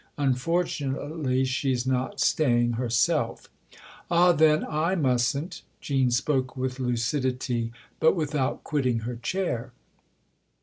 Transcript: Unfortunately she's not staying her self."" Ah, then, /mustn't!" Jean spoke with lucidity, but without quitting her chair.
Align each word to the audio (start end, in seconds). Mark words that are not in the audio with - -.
Unfortunately 0.17 1.45
she's 1.45 1.85
not 1.85 2.19
staying 2.19 2.71
her 2.73 2.89
self."" 2.89 3.51
Ah, 4.09 4.31
then, 4.31 4.61
/mustn't!" 4.63 5.61
Jean 5.79 6.09
spoke 6.09 6.57
with 6.57 6.79
lucidity, 6.79 7.71
but 7.99 8.15
without 8.15 8.63
quitting 8.63 9.01
her 9.01 9.17
chair. 9.17 9.73